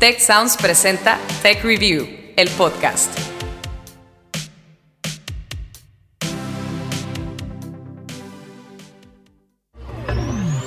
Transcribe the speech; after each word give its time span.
Tech 0.00 0.18
Sounds 0.18 0.56
presenta 0.56 1.18
Tech 1.42 1.62
Review, 1.62 2.08
el 2.34 2.48
podcast. 2.56 3.10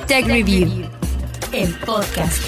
Tech 0.05 0.27
Review, 0.27 0.87
el 1.51 1.73
podcast. 1.79 2.43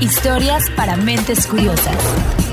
Historias 0.00 0.64
para 0.74 0.96
mentes 0.96 1.46
curiosas. 1.46 2.45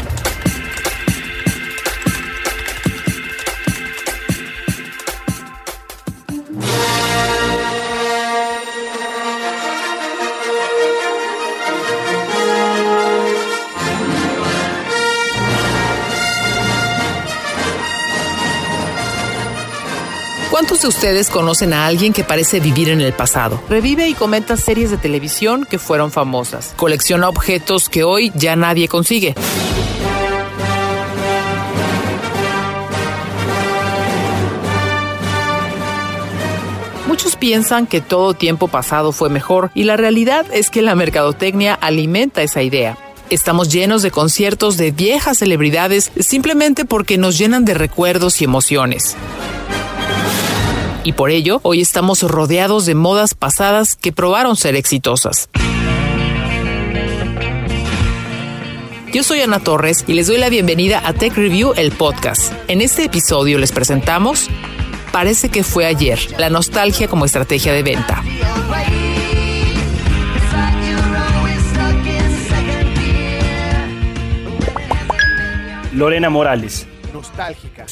¿Cuántos 20.74 20.96
de 20.96 20.98
ustedes 20.98 21.30
conocen 21.30 21.72
a 21.72 21.86
alguien 21.86 22.14
que 22.14 22.24
parece 22.24 22.60
vivir 22.60 22.90
en 22.90 23.00
el 23.00 23.14
pasado? 23.14 23.62
Revive 23.70 24.08
y 24.08 24.16
comenta 24.16 24.58
series 24.58 24.90
de 24.90 24.98
televisión 24.98 25.68
que 25.70 25.78
fueron 25.78 26.12
famosas. 26.12 26.74
Colecciona 26.76 27.30
objetos 27.30 27.90
que 27.90 28.04
hoy 28.04 28.32
ya 28.34 28.56
nadie 28.56 28.88
consigue. 28.88 29.36
Muchos 37.08 37.36
piensan 37.36 37.86
que 37.86 38.02
todo 38.02 38.34
tiempo 38.34 38.68
pasado 38.68 39.12
fue 39.12 39.30
mejor 39.30 39.70
y 39.76 39.84
la 39.84 39.96
realidad 39.96 40.48
es 40.52 40.72
que 40.72 40.82
la 40.82 40.96
mercadotecnia 40.96 41.76
alimenta 41.76 42.42
esa 42.42 42.64
idea. 42.64 42.98
Estamos 43.30 43.72
llenos 43.72 44.02
de 44.02 44.10
conciertos 44.10 44.78
de 44.78 44.90
viejas 44.90 45.38
celebridades 45.38 46.12
simplemente 46.20 46.84
porque 46.84 47.20
nos 47.20 47.38
llenan 47.38 47.64
de 47.64 47.76
recuerdos 47.76 48.42
y 48.42 48.46
emociones 48.46 49.16
y 51.04 51.14
por 51.14 51.30
ello 51.30 51.60
hoy 51.64 51.82
estamos 51.82 52.24
rodeados 52.24 52.86
de 52.86 52.96
modas 52.96 53.34
pasadas 53.34 53.96
que 53.96 54.12
probaron 54.12 54.56
ser 54.56 54.76
exitosas. 54.76 55.50
Yo 59.14 59.22
soy 59.22 59.42
Ana 59.42 59.60
Torres 59.60 60.06
y 60.08 60.14
les 60.14 60.28
doy 60.28 60.38
la 60.38 60.50
bienvenida 60.50 61.02
a 61.06 61.14
Tech 61.14 61.36
Review, 61.36 61.74
el 61.76 61.92
podcast. 61.92 62.52
En 62.68 62.82
este 62.82 63.04
episodio 63.04 63.60
les 63.60 63.72
presentamos 63.72 64.50
Parece 65.14 65.50
que 65.50 65.64
fue 65.64 65.86
ayer, 65.86 66.20
la 66.40 66.50
nostalgia 66.50 67.08
como 67.08 67.26
estrategia 67.26 67.72
de 67.72 67.84
venta. 67.84 68.24
Lorena 75.94 76.32
Morales. 76.32 76.88
Nostálgica. 77.14 77.86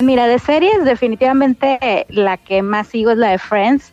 Mira, 0.00 0.26
de 0.26 0.38
series 0.38 0.82
definitivamente 0.84 2.06
la 2.08 2.38
que 2.38 2.62
más 2.62 2.88
sigo 2.88 3.10
es 3.10 3.18
la 3.18 3.32
de 3.32 3.38
Friends. 3.38 3.92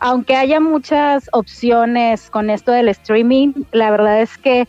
Aunque 0.00 0.34
haya 0.34 0.60
muchas 0.60 1.28
opciones 1.32 2.30
con 2.30 2.48
esto 2.48 2.72
del 2.72 2.88
streaming, 2.88 3.52
la 3.70 3.90
verdad 3.90 4.22
es 4.22 4.38
que 4.38 4.66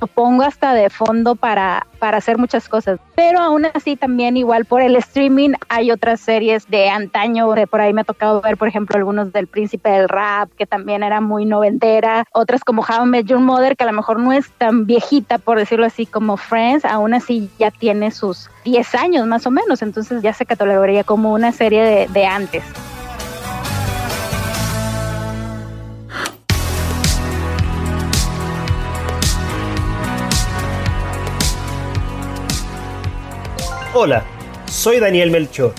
lo 0.00 0.06
pongo 0.06 0.42
hasta 0.42 0.74
de 0.74 0.90
fondo 0.90 1.34
para, 1.34 1.86
para 1.98 2.18
hacer 2.18 2.38
muchas 2.38 2.68
cosas. 2.68 3.00
Pero 3.14 3.40
aún 3.40 3.66
así 3.74 3.96
también 3.96 4.36
igual 4.36 4.66
por 4.66 4.82
el 4.82 4.94
streaming 4.96 5.54
hay 5.68 5.90
otras 5.90 6.20
series 6.20 6.68
de 6.68 6.88
antaño, 6.88 7.50
de 7.52 7.66
por 7.66 7.80
ahí 7.80 7.92
me 7.92 8.02
ha 8.02 8.04
tocado 8.04 8.40
ver, 8.40 8.56
por 8.56 8.68
ejemplo, 8.68 8.96
algunos 8.96 9.32
del 9.32 9.46
Príncipe 9.46 9.88
del 9.88 10.08
Rap, 10.08 10.50
que 10.56 10.66
también 10.66 11.02
era 11.02 11.20
muy 11.20 11.46
noventera, 11.46 12.24
otras 12.32 12.62
como 12.62 12.82
How 12.82 13.06
I 13.06 13.08
Met 13.08 13.26
Your 13.26 13.40
Mother, 13.40 13.76
que 13.76 13.84
a 13.84 13.88
lo 13.88 13.94
mejor 13.94 14.20
no 14.20 14.32
es 14.32 14.50
tan 14.52 14.86
viejita, 14.86 15.38
por 15.38 15.58
decirlo 15.58 15.86
así, 15.86 16.06
como 16.06 16.36
Friends, 16.36 16.84
aún 16.84 17.14
así 17.14 17.50
ya 17.58 17.70
tiene 17.70 18.10
sus 18.10 18.50
10 18.64 18.94
años 18.96 19.26
más 19.26 19.46
o 19.46 19.50
menos, 19.50 19.82
entonces 19.82 20.22
ya 20.22 20.32
se 20.32 20.46
catalogaría 20.46 21.04
como 21.04 21.32
una 21.32 21.52
serie 21.52 21.82
de, 21.82 22.06
de 22.08 22.26
antes. 22.26 22.64
Hola, 34.00 34.22
soy 34.70 35.00
Daniel 35.00 35.32
Melchor. 35.32 35.74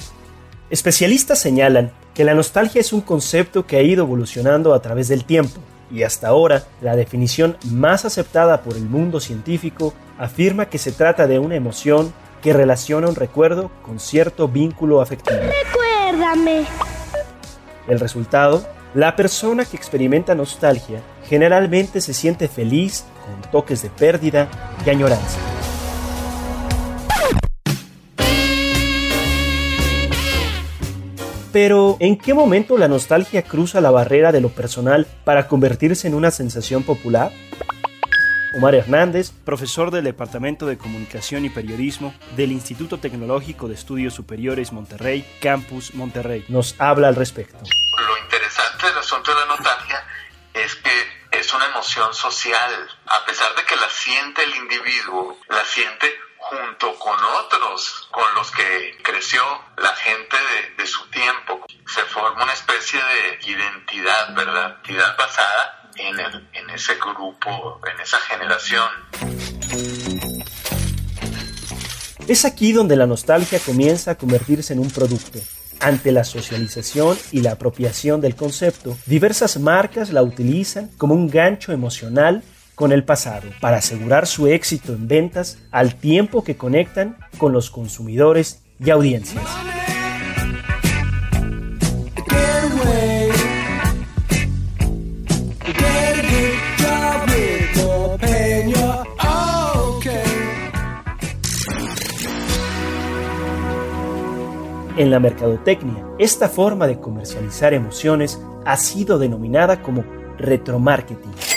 Especialistas 0.69 1.39
señalan 1.39 1.93
que 2.13 2.25
la 2.25 2.33
nostalgia 2.33 2.81
es 2.81 2.91
un 2.91 2.99
concepto 2.99 3.65
que 3.65 3.77
ha 3.77 3.81
ido 3.81 4.03
evolucionando 4.03 4.73
a 4.73 4.81
través 4.81 5.07
del 5.07 5.23
tiempo 5.23 5.61
y 5.89 6.03
hasta 6.03 6.27
ahora 6.27 6.65
la 6.81 6.97
definición 6.97 7.55
más 7.71 8.03
aceptada 8.03 8.61
por 8.61 8.75
el 8.75 8.83
mundo 8.83 9.21
científico 9.21 9.93
afirma 10.17 10.65
que 10.65 10.79
se 10.79 10.91
trata 10.91 11.27
de 11.27 11.39
una 11.39 11.55
emoción 11.55 12.13
que 12.41 12.51
relaciona 12.51 13.07
un 13.07 13.15
recuerdo 13.15 13.71
con 13.83 14.01
cierto 14.01 14.49
vínculo 14.49 14.99
afectivo. 14.99 15.39
Recuérdame. 15.39 16.65
El 17.87 18.01
resultado, 18.01 18.67
la 18.95 19.15
persona 19.15 19.63
que 19.63 19.77
experimenta 19.77 20.35
nostalgia 20.35 20.99
generalmente 21.29 22.01
se 22.01 22.13
siente 22.13 22.49
feliz 22.49 23.05
con 23.25 23.49
toques 23.49 23.81
de 23.81 23.89
pérdida 23.89 24.49
y 24.85 24.89
añoranza. 24.89 25.39
Pero, 31.51 31.97
¿en 31.99 32.15
qué 32.15 32.35
momento 32.35 32.77
la 32.77 32.87
nostalgia 32.87 33.41
cruza 33.41 33.81
la 33.81 33.89
barrera 33.89 34.31
de 34.31 34.39
lo 34.39 34.49
personal 34.49 35.07
para 35.23 35.47
convertirse 35.47 36.07
en 36.07 36.13
una 36.13 36.29
sensación 36.29 36.83
popular? 36.83 37.31
Omar 38.55 38.75
Hernández, 38.75 39.31
profesor 39.45 39.89
del 39.89 40.03
Departamento 40.03 40.67
de 40.67 40.77
Comunicación 40.77 41.45
y 41.45 41.49
Periodismo 41.49 42.13
del 42.35 42.51
Instituto 42.51 42.99
Tecnológico 42.99 43.67
de 43.67 43.73
Estudios 43.73 44.13
Superiores 44.13 44.71
Monterrey, 44.71 45.25
Campus 45.41 45.95
Monterrey, 45.95 46.45
nos 46.49 46.75
habla 46.79 47.07
al 47.07 47.15
respecto. 47.15 47.57
Lo 47.57 48.17
interesante 48.23 48.87
del 48.87 48.97
asunto 48.97 49.31
de 49.31 49.39
la 49.39 49.45
nostalgia 49.47 50.03
es 50.53 50.75
que 50.75 51.39
es 51.39 51.53
una 51.53 51.65
emoción 51.65 52.13
social. 52.13 52.87
A 53.05 53.25
pesar 53.25 53.55
de 53.55 53.63
que 53.63 53.75
la 53.75 53.89
siente 53.89 54.43
el 54.43 54.55
individuo, 54.55 55.37
la 55.49 55.63
siente 55.65 56.07
junto 56.49 56.97
con 56.97 57.15
otros 57.45 58.07
con 58.09 58.23
los 58.35 58.51
que 58.51 58.97
creció 59.03 59.41
la 59.77 59.95
gente 59.95 60.35
de, 60.77 60.87
su 60.87 61.07
tiempo. 61.11 61.65
Se 61.85 62.01
forma 62.05 62.43
una 62.43 62.53
especie 62.53 62.99
de 62.99 63.51
identidad, 63.51 64.33
¿verdad? 64.35 64.77
Identidad 64.83 65.15
basada 65.17 65.89
en, 65.95 66.19
en 66.53 66.69
ese 66.71 66.95
grupo, 66.95 67.79
en 67.85 67.99
esa 68.01 68.17
generación. 68.21 68.89
Es 72.27 72.45
aquí 72.45 72.71
donde 72.73 72.95
la 72.95 73.05
nostalgia 73.05 73.59
comienza 73.59 74.11
a 74.11 74.15
convertirse 74.15 74.73
en 74.73 74.79
un 74.79 74.89
producto. 74.89 75.39
Ante 75.79 76.11
la 76.11 76.23
socialización 76.23 77.17
y 77.31 77.41
la 77.41 77.51
apropiación 77.51 78.21
del 78.21 78.35
concepto, 78.35 78.97
diversas 79.05 79.57
marcas 79.59 80.09
la 80.09 80.23
utilizan 80.23 80.89
como 80.97 81.13
un 81.13 81.29
gancho 81.29 81.71
emocional 81.71 82.43
con 82.79 82.93
el 82.93 83.03
pasado 83.03 83.49
para 83.59 83.79
asegurar 83.79 84.25
su 84.25 84.47
éxito 84.47 84.93
en 84.93 85.09
ventas 85.09 85.57
al 85.69 85.95
tiempo 85.95 86.45
que 86.45 86.55
conectan 86.55 87.17
con 87.37 87.51
los 87.51 87.69
consumidores 87.69 88.63
y 88.79 88.89
audiencias. 88.89 89.43
En 104.95 105.11
la 105.11 105.19
mercadotecnia, 105.19 106.05
esta 106.17 106.47
forma 106.47 106.87
de 106.87 106.97
comercializar 106.97 107.73
emociones 107.73 108.41
ha 108.65 108.77
sido 108.77 109.19
denominada 109.19 109.81
como 109.81 110.05
retromarketing 110.37 111.48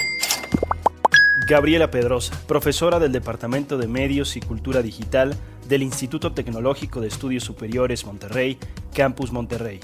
Gabriela 1.47 1.91
Pedrosa, 1.91 2.35
profesora 2.47 2.99
del 2.99 3.12
Departamento 3.12 3.77
de 3.77 3.89
Medios 3.89 4.37
y 4.37 4.41
Cultura 4.41 4.81
Digital 4.81 5.35
del 5.67 5.83
Instituto 5.83 6.33
Tecnológico 6.33 7.00
de 7.00 7.09
Estudios 7.09 7.44
Superiores 7.44 8.05
Monterrey, 8.05 8.59
Campus 8.94 9.33
Monterrey. 9.33 9.81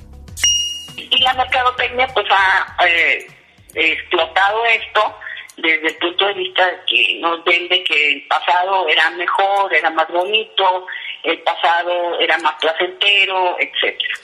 Y 0.97 1.19
la 1.23 1.35
mercadotecnia 1.35 2.07
pues 2.09 2.27
ha 2.31 2.87
eh, 2.87 3.27
explotado 3.75 4.65
esto 4.67 5.17
desde 5.57 5.89
el 5.89 5.97
punto 5.97 6.27
de 6.27 6.35
vista 6.35 6.67
de 6.67 6.79
que 6.87 7.19
nos 7.21 7.45
vende 7.45 7.83
que 7.83 8.13
el 8.13 8.27
pasado 8.29 8.89
era 8.89 9.11
mejor, 9.11 9.75
era 9.75 9.91
más 9.91 10.09
bonito, 10.09 10.87
el 11.25 11.41
pasado 11.41 12.21
era 12.21 12.39
más 12.39 12.55
placentero, 12.61 13.57
etcétera. 13.59 14.15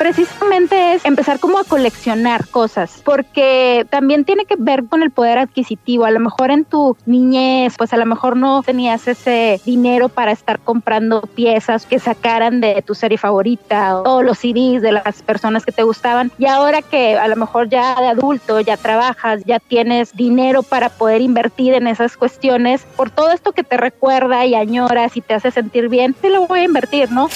Precisamente 0.00 0.94
es 0.94 1.04
empezar 1.04 1.38
como 1.40 1.58
a 1.58 1.64
coleccionar 1.64 2.48
cosas, 2.48 3.02
porque 3.04 3.86
también 3.90 4.24
tiene 4.24 4.46
que 4.46 4.56
ver 4.58 4.86
con 4.86 5.02
el 5.02 5.10
poder 5.10 5.36
adquisitivo. 5.36 6.06
A 6.06 6.10
lo 6.10 6.20
mejor 6.20 6.50
en 6.50 6.64
tu 6.64 6.96
niñez, 7.04 7.74
pues 7.76 7.92
a 7.92 7.98
lo 7.98 8.06
mejor 8.06 8.34
no 8.34 8.62
tenías 8.62 9.06
ese 9.06 9.60
dinero 9.66 10.08
para 10.08 10.32
estar 10.32 10.58
comprando 10.58 11.20
piezas 11.20 11.84
que 11.84 11.98
sacaran 11.98 12.62
de 12.62 12.80
tu 12.80 12.94
serie 12.94 13.18
favorita 13.18 13.98
o 14.00 14.22
los 14.22 14.38
CDs 14.38 14.80
de 14.80 14.92
las 14.92 15.22
personas 15.22 15.66
que 15.66 15.72
te 15.72 15.82
gustaban. 15.82 16.32
Y 16.38 16.46
ahora 16.46 16.80
que 16.80 17.18
a 17.18 17.28
lo 17.28 17.36
mejor 17.36 17.68
ya 17.68 17.94
de 18.00 18.06
adulto, 18.06 18.58
ya 18.60 18.78
trabajas, 18.78 19.42
ya 19.44 19.58
tienes 19.58 20.16
dinero 20.16 20.62
para 20.62 20.88
poder 20.88 21.20
invertir 21.20 21.74
en 21.74 21.86
esas 21.86 22.16
cuestiones, 22.16 22.86
por 22.96 23.10
todo 23.10 23.32
esto 23.32 23.52
que 23.52 23.64
te 23.64 23.76
recuerda 23.76 24.46
y 24.46 24.54
añoras 24.54 25.18
y 25.18 25.20
te 25.20 25.34
hace 25.34 25.50
sentir 25.50 25.90
bien, 25.90 26.14
te 26.14 26.30
lo 26.30 26.46
voy 26.46 26.60
a 26.60 26.64
invertir, 26.64 27.12
¿no? 27.12 27.28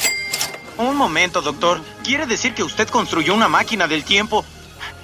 Un 0.77 0.97
momento, 0.97 1.41
doctor. 1.41 1.81
¿Quiere 2.03 2.27
decir 2.27 2.55
que 2.55 2.63
usted 2.63 2.89
construyó 2.89 3.35
una 3.35 3.49
máquina 3.49 3.87
del 3.87 4.05
tiempo 4.05 4.45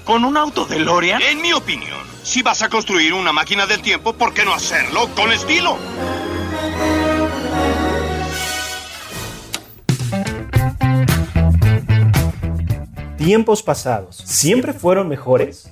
con 0.05 0.25
un 0.25 0.37
auto 0.37 0.65
de 0.65 0.81
Lorian? 0.81 1.23
En 1.23 1.41
mi 1.41 1.53
opinión, 1.53 2.01
si 2.23 2.43
vas 2.43 2.63
a 2.63 2.69
construir 2.69 3.15
una 3.15 3.33
máquina 3.33 3.67
del 3.67 3.81
tiempo, 3.81 4.13
¿por 4.13 4.35
qué 4.35 4.45
no 4.45 4.53
hacerlo 4.53 5.09
con 5.15 5.33
estilo? 5.33 5.79
Tiempos 13.17 13.63
pasados, 13.63 14.17
¿siempre 14.17 14.73
fueron 14.73 15.09
mejores? 15.09 15.71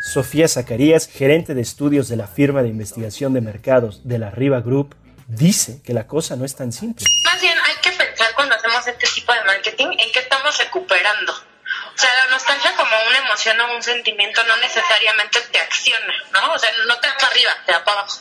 Sofía 0.00 0.48
Zacarías, 0.48 1.08
gerente 1.08 1.54
de 1.54 1.60
estudios 1.60 2.08
de 2.08 2.16
la 2.16 2.28
firma 2.28 2.62
de 2.62 2.68
investigación 2.68 3.32
de 3.32 3.40
mercados 3.40 4.00
de 4.04 4.18
la 4.18 4.30
Riva 4.30 4.60
Group, 4.60 4.94
dice 5.26 5.80
que 5.82 5.92
la 5.92 6.06
cosa 6.06 6.36
no 6.36 6.44
es 6.44 6.54
tan 6.54 6.72
simple. 6.72 7.04
Más 7.24 7.42
bien 7.42 7.58
hay 7.58 7.74
que 7.82 7.90
pensar 7.90 8.28
cuando 8.36 8.54
hacemos 8.74 9.00
este 9.02 9.20
tipo 9.20 9.32
de 9.32 9.44
marketing 9.44 9.86
en 9.98 10.12
qué 10.12 10.20
estamos 10.20 10.56
recuperando. 10.58 11.32
O 11.32 11.98
sea, 11.98 12.10
la 12.24 12.30
nostalgia 12.32 12.72
como 12.76 12.90
una 13.08 13.18
emoción 13.26 13.60
o 13.60 13.76
un 13.76 13.82
sentimiento 13.82 14.42
no 14.44 14.56
necesariamente 14.58 15.40
te 15.52 15.58
acciona, 15.60 16.14
¿no? 16.32 16.52
O 16.52 16.58
sea, 16.58 16.70
no 16.86 16.96
te 16.98 17.06
da 17.06 17.14
para 17.14 17.28
arriba, 17.28 17.50
te 17.66 17.72
da 17.72 17.84
para 17.84 18.00
abajo. 18.00 18.20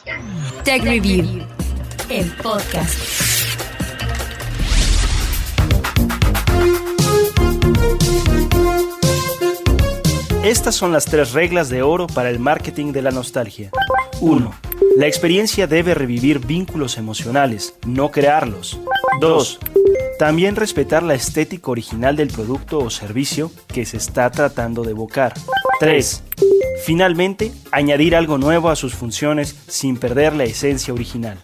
Tech 0.63 0.83
Review, 0.83 1.47
el 2.09 2.31
podcast. 2.35 2.99
Estas 10.43 10.75
son 10.75 10.91
las 10.91 11.05
tres 11.05 11.31
reglas 11.31 11.69
de 11.69 11.81
oro 11.81 12.05
para 12.07 12.29
el 12.29 12.37
marketing 12.37 12.91
de 12.91 13.01
la 13.01 13.11
nostalgia. 13.11 13.71
1. 14.19 14.59
La 14.97 15.07
experiencia 15.07 15.67
debe 15.67 15.95
revivir 15.95 16.39
vínculos 16.39 16.97
emocionales, 16.97 17.75
no 17.85 18.11
crearlos. 18.11 18.77
2. 19.19 19.59
También 20.19 20.55
respetar 20.55 21.01
la 21.01 21.15
estética 21.15 21.71
original 21.71 22.15
del 22.15 22.29
producto 22.29 22.79
o 22.79 22.89
servicio 22.89 23.51
que 23.67 23.85
se 23.85 23.97
está 23.97 24.29
tratando 24.29 24.83
de 24.83 24.91
evocar. 24.91 25.33
3. 25.79 26.23
Finalmente, 26.85 27.51
añadir 27.71 28.15
algo 28.15 28.37
nuevo 28.37 28.69
a 28.69 28.75
sus 28.75 28.93
funciones 28.93 29.55
sin 29.67 29.97
perder 29.97 30.35
la 30.35 30.43
esencia 30.43 30.93
original. 30.93 31.43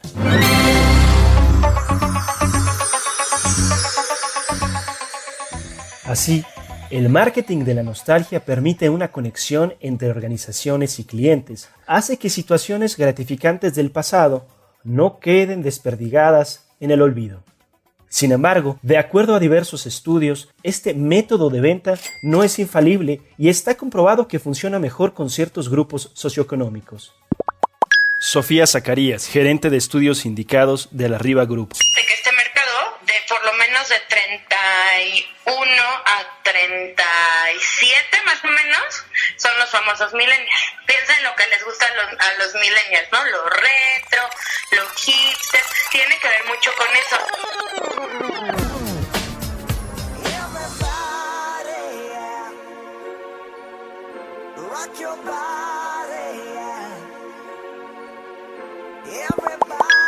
Así, 6.05 6.43
el 6.89 7.09
marketing 7.09 7.65
de 7.65 7.73
la 7.75 7.83
nostalgia 7.83 8.43
permite 8.43 8.89
una 8.89 9.09
conexión 9.09 9.75
entre 9.79 10.09
organizaciones 10.09 10.99
y 10.99 11.05
clientes, 11.05 11.69
hace 11.85 12.17
que 12.17 12.29
situaciones 12.29 12.97
gratificantes 12.97 13.75
del 13.75 13.91
pasado 13.91 14.47
no 14.83 15.19
queden 15.19 15.61
desperdigadas 15.61 16.67
en 16.79 16.91
el 16.91 17.01
olvido. 17.01 17.43
Sin 18.09 18.31
embargo, 18.31 18.79
de 18.81 18.97
acuerdo 18.97 19.35
a 19.35 19.39
diversos 19.39 19.85
estudios, 19.85 20.49
este 20.63 20.95
método 20.95 21.51
de 21.51 21.61
venta 21.61 21.99
no 22.23 22.43
es 22.43 22.57
infalible 22.57 23.21
y 23.37 23.49
está 23.49 23.77
comprobado 23.77 24.27
que 24.27 24.39
funciona 24.39 24.79
mejor 24.79 25.13
con 25.13 25.29
ciertos 25.29 25.69
grupos 25.69 26.09
socioeconómicos. 26.15 27.13
Sofía 28.19 28.65
Zacarías, 28.65 29.27
gerente 29.27 29.69
de 29.69 29.77
estudios 29.77 30.25
indicados 30.25 30.89
de 30.91 31.07
la 31.07 31.19
Riva 31.19 31.45
Group. 31.45 31.69
De 31.69 32.05
que 32.05 32.13
este 32.15 32.31
mercado, 32.31 32.97
de 33.05 33.13
por 33.29 33.45
lo 33.45 33.53
menos 33.53 33.87
de 33.87 33.95
31 34.09 35.71
a 35.81 36.43
37 36.43 38.17
más 38.25 38.43
o 38.43 38.47
menos, 38.47 39.05
son 39.39 39.57
los 39.57 39.69
famosos 39.69 40.13
millennials. 40.13 40.61
Piensa 40.85 41.17
en 41.17 41.23
lo 41.23 41.35
que 41.35 41.47
les 41.47 41.63
gusta 41.63 41.85
a 41.87 41.93
los, 41.95 42.05
a 42.07 42.33
los 42.37 42.53
millennials, 42.55 43.11
¿no? 43.11 43.23
Lo 43.25 43.49
retro, 43.49 44.29
lo 44.71 44.89
hipster, 44.95 45.63
tiene 45.91 46.19
que 46.19 46.27
ver 46.27 46.45
mucho 46.45 46.71
con 46.75 46.87
eso. 46.95 47.17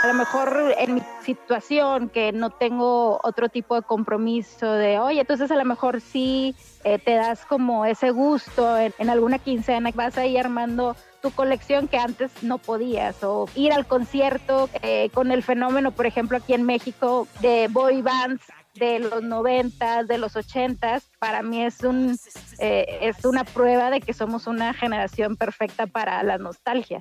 A 0.03 0.07
lo 0.07 0.15
mejor 0.15 0.74
en 0.80 0.95
mi 0.95 1.03
situación 1.24 2.09
que 2.09 2.31
no 2.31 2.50
tengo 2.50 3.19
otro 3.24 3.50
tipo 3.50 3.75
de 3.75 3.83
compromiso 3.83 4.71
de, 4.71 4.98
oye, 4.98 5.21
entonces 5.21 5.51
a 5.51 5.56
lo 5.56 5.63
mejor 5.63 6.01
sí 6.01 6.56
eh, 6.83 6.98
te 6.98 7.13
das 7.13 7.45
como 7.45 7.86
ese 7.86 8.09
gusto 8.09 8.77
en, 8.80 9.09
alguna 9.12 9.38
quincena, 9.38 9.92
vas 9.94 10.18
ahí 10.18 10.38
armando 10.38 10.95
tu 11.21 11.30
colección 11.30 11.88
que 11.88 12.00
antes 12.00 12.31
no 12.42 12.57
podías 12.57 13.24
o 13.24 13.48
ir 13.53 13.74
al 13.74 13.86
concierto 13.86 14.71
eh, 14.81 15.12
con 15.13 15.31
el 15.31 15.44
fenómeno, 15.44 15.92
por 15.92 16.07
ejemplo, 16.07 16.38
aquí 16.38 16.56
en 16.56 16.63
México 16.63 17.27
de 17.39 17.68
boy 17.69 18.01
bands 18.01 18.42
de 18.74 18.98
los 19.00 19.21
90, 19.21 20.06
de 20.06 20.18
los 20.18 20.36
80, 20.36 21.00
para 21.19 21.44
mí 21.44 21.63
es 21.63 21.81
un 21.83 22.18
eh, 22.57 22.86
es 23.01 23.24
una 23.24 23.44
prueba 23.44 23.92
de 23.92 24.01
que 24.01 24.13
somos 24.13 24.48
una 24.48 24.74
generación 24.74 25.36
perfecta 25.36 25.86
para 25.86 26.24
la 26.24 26.39
nostalgia. 26.39 27.00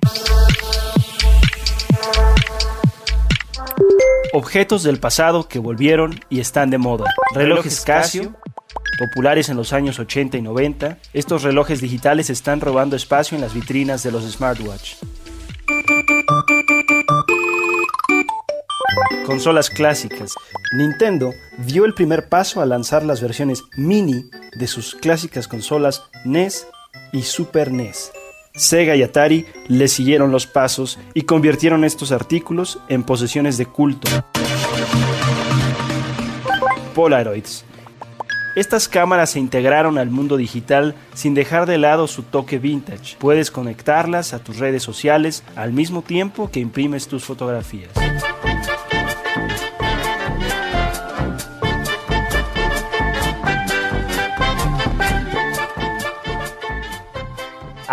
Objetos 4.33 4.83
del 4.83 4.99
pasado 4.99 5.47
que 5.47 5.59
volvieron 5.59 6.19
y 6.29 6.39
están 6.39 6.69
de 6.69 6.77
moda. 6.77 7.05
Relojes 7.35 7.81
Casio, 7.81 8.33
populares 8.97 9.49
en 9.49 9.57
los 9.57 9.73
años 9.73 9.99
80 9.99 10.37
y 10.37 10.41
90, 10.41 10.97
estos 11.13 11.43
relojes 11.43 11.81
digitales 11.81 12.29
están 12.29 12.61
robando 12.61 12.95
espacio 12.95 13.35
en 13.35 13.41
las 13.41 13.53
vitrinas 13.53 14.03
de 14.03 14.11
los 14.11 14.23
smartwatch. 14.31 14.95
Consolas 19.25 19.69
clásicas. 19.69 20.33
Nintendo 20.73 21.33
dio 21.57 21.85
el 21.85 21.93
primer 21.93 22.29
paso 22.29 22.61
al 22.61 22.69
lanzar 22.69 23.03
las 23.03 23.21
versiones 23.21 23.63
mini 23.75 24.29
de 24.55 24.67
sus 24.67 24.95
clásicas 24.95 25.47
consolas 25.47 26.03
NES 26.25 26.67
y 27.11 27.23
Super 27.23 27.71
NES. 27.71 28.11
Sega 28.53 28.95
y 28.95 29.03
Atari 29.03 29.45
le 29.67 29.87
siguieron 29.87 30.31
los 30.31 30.45
pasos 30.45 30.99
y 31.13 31.21
convirtieron 31.23 31.83
estos 31.83 32.11
artículos 32.11 32.79
en 32.89 33.03
posesiones 33.03 33.57
de 33.57 33.65
culto. 33.65 34.09
Polaroids. 36.93 37.63
Estas 38.53 38.89
cámaras 38.89 39.29
se 39.29 39.39
integraron 39.39 39.97
al 39.97 40.09
mundo 40.09 40.35
digital 40.35 40.93
sin 41.13 41.33
dejar 41.33 41.65
de 41.65 41.77
lado 41.77 42.07
su 42.07 42.23
toque 42.23 42.59
vintage. 42.59 43.15
Puedes 43.17 43.49
conectarlas 43.49 44.33
a 44.33 44.39
tus 44.39 44.57
redes 44.57 44.83
sociales 44.83 45.43
al 45.55 45.71
mismo 45.71 46.01
tiempo 46.01 46.51
que 46.51 46.59
imprimes 46.59 47.07
tus 47.07 47.23
fotografías. 47.23 47.91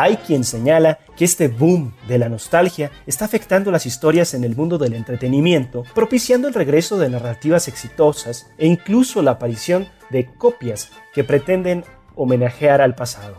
Hay 0.01 0.19
quien 0.19 0.45
señala 0.45 1.01
que 1.17 1.25
este 1.25 1.49
boom 1.49 1.93
de 2.07 2.19
la 2.19 2.29
nostalgia 2.29 2.93
está 3.05 3.25
afectando 3.25 3.73
las 3.73 3.85
historias 3.85 4.33
en 4.33 4.45
el 4.45 4.55
mundo 4.55 4.79
del 4.79 4.95
entretenimiento, 4.95 5.83
propiciando 5.93 6.47
el 6.47 6.55
regreso 6.55 6.99
de 6.99 7.11
narrativas 7.11 7.67
exitosas 7.67 8.49
e 8.59 8.69
incluso 8.69 9.23
la 9.23 9.33
aparición 9.33 9.89
de 10.11 10.27
copias 10.27 10.93
que 11.13 11.25
pretenden 11.25 11.85
homenajear 12.15 12.81
al 12.81 12.95
pasado. 12.95 13.39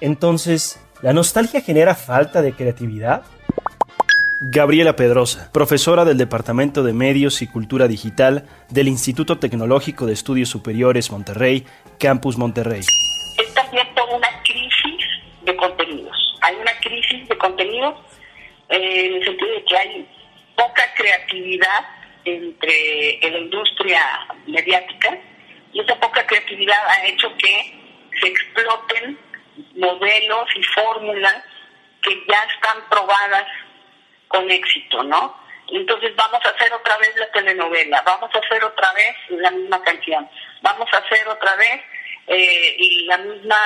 Entonces, 0.00 0.80
¿la 1.00 1.12
nostalgia 1.12 1.60
genera 1.60 1.94
falta 1.94 2.42
de 2.42 2.52
creatividad? 2.52 3.22
Gabriela 4.40 4.96
Pedrosa, 4.96 5.52
profesora 5.52 6.04
del 6.04 6.18
Departamento 6.18 6.82
de 6.82 6.92
Medios 6.92 7.40
y 7.40 7.46
Cultura 7.46 7.86
Digital 7.86 8.46
del 8.68 8.88
Instituto 8.88 9.38
Tecnológico 9.38 10.06
de 10.06 10.12
Estudios 10.12 10.48
Superiores 10.48 11.12
Monterrey, 11.12 11.64
Campus 12.00 12.36
Monterrey. 12.36 12.80
Está 13.38 13.60
habiendo 13.62 14.02
una 14.16 14.42
crisis 14.42 14.75
de 15.46 15.56
contenidos. 15.56 16.36
Hay 16.42 16.56
una 16.56 16.72
crisis 16.80 17.26
de 17.28 17.38
contenidos 17.38 17.94
eh, 18.68 19.06
en 19.06 19.14
el 19.14 19.24
sentido 19.24 19.52
de 19.52 19.64
que 19.64 19.76
hay 19.76 20.08
poca 20.56 20.82
creatividad 20.94 21.86
entre 22.24 23.24
en 23.24 23.32
la 23.32 23.38
industria 23.38 24.00
mediática 24.46 25.18
y 25.72 25.80
esa 25.80 25.98
poca 26.00 26.26
creatividad 26.26 26.78
ha 26.88 27.06
hecho 27.06 27.32
que 27.38 27.80
se 28.20 28.28
exploten 28.28 29.18
modelos 29.76 30.48
y 30.56 30.62
fórmulas 30.64 31.36
que 32.02 32.14
ya 32.28 32.42
están 32.54 32.88
probadas 32.90 33.46
con 34.28 34.50
éxito, 34.50 35.02
¿no? 35.04 35.36
Entonces 35.68 36.14
vamos 36.16 36.40
a 36.44 36.48
hacer 36.48 36.72
otra 36.72 36.96
vez 36.98 37.16
la 37.16 37.30
telenovela, 37.30 38.02
vamos 38.02 38.30
a 38.34 38.38
hacer 38.38 38.62
otra 38.64 38.92
vez 38.92 39.16
la 39.28 39.50
misma 39.50 39.82
canción, 39.82 40.28
vamos 40.62 40.88
a 40.92 40.98
hacer 40.98 41.26
otra 41.28 41.54
vez 41.56 41.82
eh, 42.26 42.76
la 43.06 43.18
misma 43.18 43.56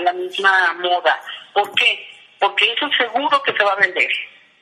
la 0.00 0.12
misma 0.12 0.74
moda. 0.74 1.20
¿Por 1.52 1.72
qué? 1.74 2.06
Porque 2.38 2.72
eso 2.72 2.86
es 2.86 2.96
seguro 2.96 3.42
que 3.42 3.52
se 3.52 3.64
va 3.64 3.72
a 3.72 3.76
vender, 3.76 4.10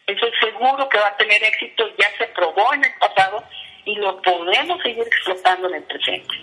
eso 0.06 0.26
es 0.26 0.34
seguro 0.40 0.88
que 0.88 0.98
va 0.98 1.08
a 1.08 1.16
tener 1.16 1.42
éxito, 1.42 1.84
ya 1.98 2.08
se 2.18 2.26
probó 2.28 2.74
en 2.74 2.84
el 2.84 2.92
pasado 2.98 3.44
y 3.84 3.96
lo 3.96 4.20
podemos 4.22 4.80
seguir 4.82 5.04
explotando 5.06 5.68
en 5.68 5.76
el 5.76 5.82
presente. 5.84 6.34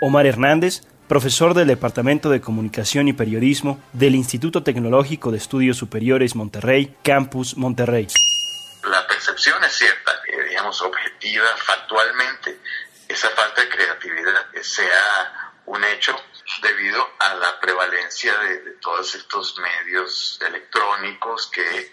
Omar 0.00 0.26
Hernández, 0.26 0.82
profesor 1.08 1.54
del 1.54 1.68
Departamento 1.68 2.30
de 2.30 2.40
Comunicación 2.40 3.08
y 3.08 3.12
Periodismo 3.12 3.80
del 3.92 4.14
Instituto 4.14 4.62
Tecnológico 4.62 5.30
de 5.30 5.38
Estudios 5.38 5.78
Superiores 5.78 6.36
Monterrey, 6.36 6.94
Campus 7.02 7.56
Monterrey 7.56 8.06
la 8.88 9.06
percepción 9.06 9.62
es 9.64 9.72
cierta, 9.72 10.12
digamos, 10.48 10.80
objetiva, 10.82 11.46
factualmente, 11.58 12.58
esa 13.08 13.28
falta 13.30 13.60
de 13.62 13.68
creatividad 13.68 14.46
sea 14.62 15.47
un 15.68 15.84
hecho 15.84 16.16
debido 16.62 17.06
a 17.18 17.34
la 17.34 17.60
prevalencia 17.60 18.36
de, 18.38 18.58
todos 18.80 19.14
estos 19.14 19.58
medios 19.58 20.40
electrónicos 20.46 21.48
que 21.48 21.92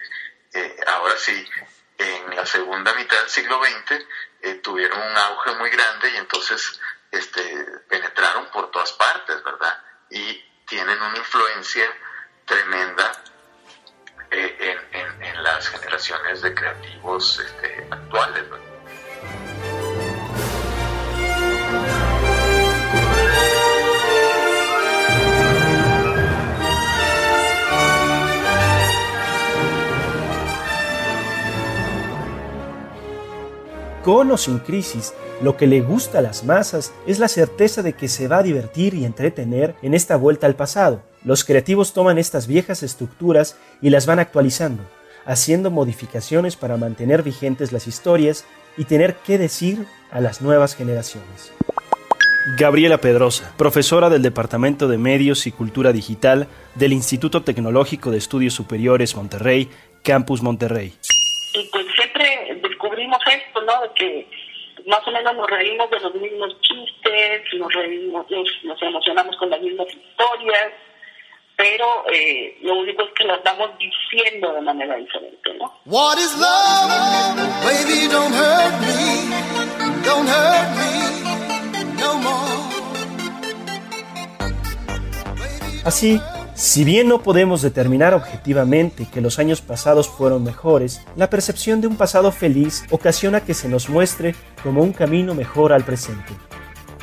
eh, 0.54 0.78
ahora 0.88 1.16
sí, 1.18 1.46
en 1.98 2.36
la 2.36 2.46
segunda 2.46 2.94
mitad 2.94 3.20
del 3.20 3.30
siglo 3.30 3.60
XX 3.62 4.06
eh, 4.42 4.56
tuvieron 4.56 4.98
un 5.00 5.18
auge 5.18 5.56
muy 5.56 5.70
grande 5.70 6.10
y 6.12 6.18
entonces 6.18 6.80
este, 7.12 7.42
penetraron 7.90 8.50
por 8.52 8.72
todas 8.72 8.94
partes, 8.94 9.44
¿verdad? 9.44 9.84
Y 10.10 10.42
tienen 10.66 11.02
una 11.02 11.18
influencia 11.18 11.86
tremenda 12.46 13.12
eh, 14.32 14.80
en, 14.92 15.44
las 15.44 15.68
generaciones 15.68 16.42
de 16.42 16.56
creativos 16.56 17.40
este, 17.40 17.88
actuales. 17.92 18.46
Con 34.06 34.30
o 34.30 34.38
sin 34.38 34.60
crisis, 34.60 35.16
lo 35.42 35.58
que 35.58 35.66
le 35.66 35.82
gusta 35.82 36.20
a 36.20 36.22
las 36.22 36.44
masas 36.44 36.94
es 37.08 37.18
la 37.18 37.28
certeza 37.28 37.82
de 37.82 37.94
que 37.94 38.08
se 38.08 38.28
va 38.28 38.38
a 38.38 38.44
divertir 38.44 38.94
y 38.94 39.04
entretener 39.04 39.74
en 39.82 39.96
esta 39.96 40.16
vuelta 40.16 40.46
al 40.46 40.56
pasado. 40.56 41.02
Los 41.24 41.44
creativos 41.44 41.92
toman 41.92 42.20
estas 42.20 42.46
viejas 42.46 42.84
estructuras 42.84 43.58
y 43.82 43.90
las 43.90 44.06
van 44.06 44.20
actualizando, 44.20 44.84
haciendo 45.26 45.72
modificaciones 45.72 46.56
para 46.56 46.78
mantener 46.78 47.24
vigentes 47.24 47.72
las 47.72 47.88
historias 47.88 48.46
y 48.78 48.86
tener 48.86 49.16
que 49.16 49.40
decir 49.40 49.88
a 50.12 50.22
las 50.22 50.40
nuevas 50.40 50.76
generaciones. 50.76 51.52
Gabriela 52.60 53.00
Pedrosa, 53.00 53.56
profesora 53.58 54.12
del 54.12 54.22
Departamento 54.22 54.88
de 54.88 55.00
Medios 55.00 55.48
y 55.48 55.52
Cultura 55.52 55.92
Digital 55.92 56.48
del 56.76 56.94
Instituto 56.94 57.42
Tecnológico 57.42 58.12
de 58.12 58.20
Estudios 58.20 58.54
Superiores 58.54 59.16
Monterrey, 59.16 59.72
Campus 60.04 60.44
Monterrey. 60.44 60.94
Y 61.56 61.70
pues 61.72 61.86
siempre 61.96 62.60
descubrimos 62.62 63.18
esto, 63.96 64.04
¿no? 64.04 64.20
De 64.20 64.28
que 64.28 64.28
más 64.88 65.08
o 65.08 65.12
menos 65.12 65.36
nos 65.36 65.50
reímos 65.50 65.90
de 65.90 66.00
los 66.00 66.14
mismos 66.16 66.56
chistes, 66.62 67.42
nos 67.58 67.74
reímos, 67.74 68.26
nos 68.64 68.82
emocionamos 68.82 69.36
con 69.38 69.50
las 69.50 69.62
mismas 69.62 69.88
historias, 69.88 70.74
pero 71.56 72.06
eh, 72.12 72.58
lo 72.62 72.76
único 72.80 73.04
es 73.04 73.12
que 73.14 73.24
lo 73.24 73.36
estamos 73.36 73.70
diciendo 73.78 74.54
de 74.54 74.62
manera 74.62 74.96
diferente, 74.98 75.54
¿no? 75.58 75.74
What 75.86 76.18
is 76.18 76.38
love? 76.38 76.92
Baby, 77.64 78.08
don't 78.12 78.34
hurt 78.34 78.80
me, 78.82 80.04
don't 80.04 80.28
hurt 80.28 80.70
me 80.78 80.96
no 81.98 82.14
more. 82.20 82.66
Así, 85.86 86.20
si 86.56 86.86
bien 86.86 87.10
no 87.10 87.22
podemos 87.22 87.62
determinar 87.62 88.14
objetivamente 88.14 89.06
que 89.12 89.20
los 89.20 89.40
años 89.40 89.60
pasados 89.60 90.08
fueron 90.08 90.46
mejores, 90.46 91.06
la 91.18 91.30
percepción 91.30 91.82
de 91.82 91.88
un 91.88 91.98
pasado 91.98 92.32
feliz 92.32 92.86
ocasiona 92.92 93.42
que 93.42 93.54
se 93.54 93.68
nos 93.68 93.90
muestre 93.90 94.36
como 94.64 94.82
un 94.82 94.94
camino 94.94 95.36
mejor 95.36 95.74
al 95.74 95.84
presente, 95.84 96.32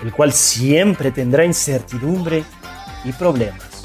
el 0.03 0.11
cual 0.11 0.33
siempre 0.33 1.11
tendrá 1.11 1.45
incertidumbre 1.45 2.45
y 3.05 3.13
problemas. 3.13 3.85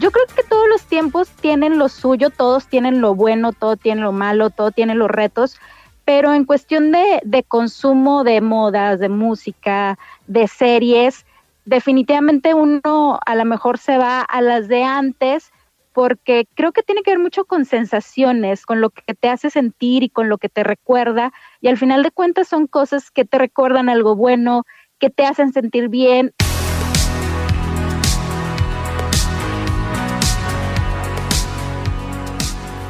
Yo 0.00 0.10
creo 0.10 0.26
que 0.34 0.42
todos 0.42 0.68
los 0.68 0.82
tiempos 0.82 1.28
tienen 1.40 1.78
lo 1.78 1.88
suyo, 1.88 2.30
todos 2.30 2.66
tienen 2.66 3.00
lo 3.00 3.14
bueno, 3.14 3.52
todo 3.52 3.76
tiene 3.76 4.00
lo 4.00 4.10
malo, 4.10 4.50
todo 4.50 4.72
tiene 4.72 4.96
los 4.96 5.08
retos, 5.08 5.56
pero 6.04 6.34
en 6.34 6.44
cuestión 6.44 6.90
de, 6.90 7.20
de 7.22 7.44
consumo 7.44 8.24
de 8.24 8.40
modas, 8.40 8.98
de 8.98 9.08
música, 9.08 9.98
de 10.26 10.48
series, 10.48 11.26
definitivamente 11.70 12.52
uno 12.52 13.20
a 13.24 13.34
lo 13.36 13.44
mejor 13.44 13.78
se 13.78 13.96
va 13.96 14.20
a 14.22 14.42
las 14.42 14.66
de 14.66 14.82
antes 14.82 15.52
porque 15.92 16.46
creo 16.54 16.72
que 16.72 16.82
tiene 16.82 17.02
que 17.02 17.12
ver 17.12 17.20
mucho 17.20 17.44
con 17.44 17.64
sensaciones, 17.64 18.66
con 18.66 18.80
lo 18.80 18.90
que 18.90 19.14
te 19.14 19.28
hace 19.28 19.50
sentir 19.50 20.02
y 20.02 20.08
con 20.08 20.28
lo 20.28 20.38
que 20.38 20.48
te 20.48 20.64
recuerda. 20.64 21.32
Y 21.60 21.68
al 21.68 21.78
final 21.78 22.02
de 22.02 22.10
cuentas 22.10 22.48
son 22.48 22.66
cosas 22.66 23.10
que 23.10 23.24
te 23.24 23.38
recuerdan 23.38 23.88
algo 23.88 24.16
bueno, 24.16 24.64
que 24.98 25.10
te 25.10 25.24
hacen 25.24 25.52
sentir 25.52 25.88
bien. 25.88 26.32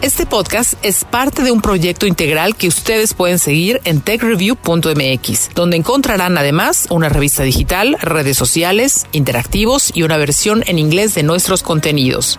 Este 0.02 0.24
podcast 0.24 0.74
es 0.82 1.04
parte 1.04 1.42
de 1.42 1.52
un 1.52 1.60
proyecto 1.60 2.06
integral 2.06 2.56
que 2.56 2.68
ustedes 2.68 3.12
pueden 3.12 3.38
seguir 3.38 3.82
en 3.84 4.00
techreview.mx, 4.00 5.50
donde 5.54 5.76
encontrarán 5.76 6.38
además 6.38 6.86
una 6.88 7.10
revista 7.10 7.42
digital, 7.42 7.98
redes 8.00 8.38
sociales, 8.38 9.06
interactivos 9.12 9.94
y 9.94 10.02
una 10.02 10.16
versión 10.16 10.64
en 10.66 10.78
inglés 10.78 11.14
de 11.14 11.22
nuestros 11.22 11.62
contenidos. 11.62 12.38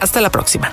Hasta 0.00 0.22
la 0.22 0.30
próxima. 0.30 0.72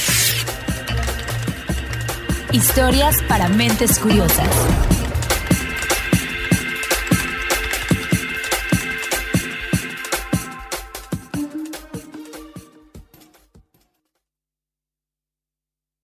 Historias 2.53 3.15
para 3.29 3.47
mentes 3.47 3.97
curiosas. 3.97 5.00